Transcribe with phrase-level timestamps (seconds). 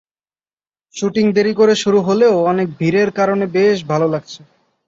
[0.95, 4.41] Shooting দেরি করে শুরু হলেও অনেক ভিড়ের কারণে বেশ ভালো লাগছে।